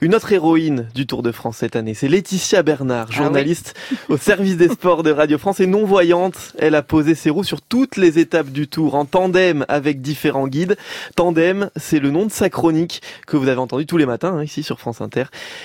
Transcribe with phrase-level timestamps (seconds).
[0.00, 3.74] Une autre héroïne du Tour de France cette année, c'est Laetitia Bernard, Ah journaliste
[4.08, 6.52] au service des sports de Radio France et non-voyante.
[6.56, 10.46] Elle a posé ses roues sur toutes les étapes du Tour en tandem avec différents
[10.46, 10.76] guides.
[11.16, 14.44] Tandem, c'est le nom de sa chronique que vous avez entendu tous les matins hein,
[14.44, 15.24] ici sur France Inter.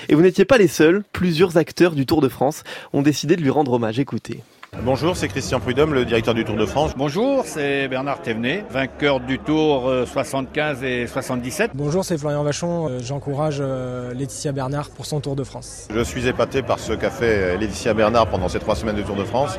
[0.10, 3.42] Et vous n'étiez pas les seuls, plusieurs acteurs du Tour de France ont décidé de
[3.44, 4.00] lui rendre hommage.
[4.00, 4.40] Écoutez.
[4.82, 6.92] Bonjour, c'est Christian Prudhomme, le directeur du Tour de France.
[6.98, 11.72] Bonjour, c'est Bernard Thévenet, vainqueur du Tour euh, 75 et 77.
[11.74, 12.90] Bonjour, c'est Florian Vachon.
[12.90, 15.88] Euh, J'encourage euh, Laetitia Bernard pour son Tour de France.
[15.94, 19.16] Je suis épaté par ce qu'a fait Laetitia Bernard pendant ces trois semaines de Tour
[19.16, 19.58] de France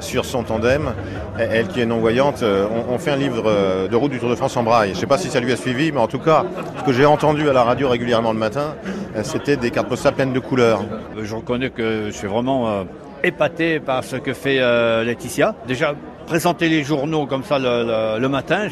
[0.00, 0.92] sur son tandem.
[1.38, 4.36] Elle qui est non-voyante, euh, on, fait un livre euh, de route du Tour de
[4.36, 4.90] France en braille.
[4.90, 6.44] Je ne sais pas si ça lui a suivi, mais en tout cas,
[6.78, 8.74] ce que j'ai entendu à la radio régulièrement le matin,
[9.16, 10.82] euh, c'était des cartes postales pleines de couleurs.
[11.16, 12.84] Euh, Je reconnais que je suis vraiment euh,
[13.24, 15.54] épaté par ce que fait euh, Laetitia.
[15.66, 15.94] Déjà,
[16.26, 18.68] présenter les journaux comme ça le, matin,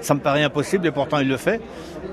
[0.00, 1.60] ça me paraît impossible et pourtant il le fait.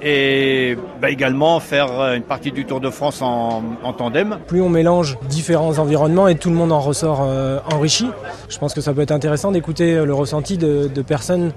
[0.01, 3.61] Et bah, également faire euh, une partie du Tour de France en,
[3.97, 4.37] tandem.
[4.47, 8.07] Plus on mélange différents environnements et tout le monde en ressort euh, enrichi,
[8.47, 11.51] je pense que ça peut être intéressant d'écouter le ressenti de, personnes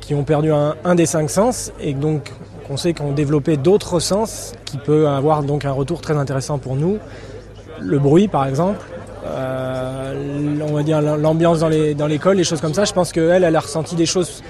[0.00, 2.32] qui ont perdu un, des cinq sens et donc
[2.66, 6.74] qu'on sait qu'ont développé d'autres sens qui peut avoir donc un retour très intéressant pour
[6.74, 6.98] nous.
[7.80, 8.80] Le bruit par exemple,
[9.24, 12.84] on va dire l'ambiance dans les dans l'école, les choses comme ça.
[12.84, 14.42] Je pense qu'elle, elle a ressenti des choses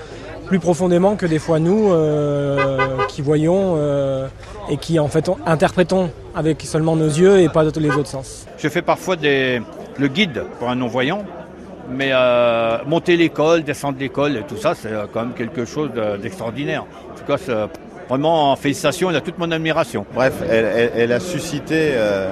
[0.47, 2.78] plus profondément que des fois nous euh,
[3.09, 4.27] qui voyons euh,
[4.70, 8.47] et qui en fait on- interprétons avec seulement nos yeux et pas les autres sens.
[8.59, 9.62] Je fais parfois des,
[9.98, 11.25] le guide pour un non-voyant,
[11.91, 15.91] mais euh, monter l'école, descendre l'école et tout ça, c'est euh, quand même quelque chose
[15.95, 16.83] de- d'extraordinaire.
[16.83, 17.67] En tout cas, euh,
[18.09, 20.05] vraiment, félicitations, il a toute mon admiration.
[20.15, 22.31] Bref, elle, elle- elle a suscité euh, euh,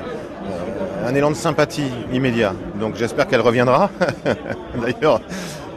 [1.11, 2.55] un élan de sympathie immédiat.
[2.78, 3.91] Donc j'espère qu'elle reviendra.
[4.80, 5.20] D'ailleurs,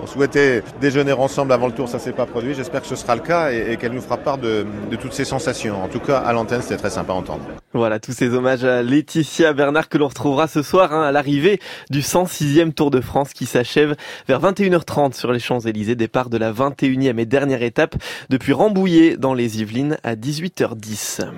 [0.04, 2.54] on souhaitait déjeuner ensemble avant le tour, ça s'est pas produit.
[2.54, 4.64] J'espère que ce sera le cas et, qu'elle nous fera part de,
[5.02, 5.84] toutes ces sensations.
[5.84, 7.42] En tout cas, à l'antenne, c'était très sympa à entendre.
[7.74, 11.60] Voilà, tous ces hommages à Laetitia Bernard que l'on retrouvera ce soir hein, à l'arrivée
[11.90, 13.96] du 106e Tour de France qui s'achève
[14.28, 17.96] vers 21h30 sur les Champs-Élysées, départ de la 21e et dernière étape
[18.30, 21.26] depuis Rambouillet dans les Yvelines à 18h10.